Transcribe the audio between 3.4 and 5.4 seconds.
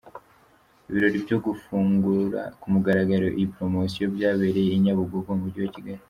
poromosiyo byabereye i Nyabugogo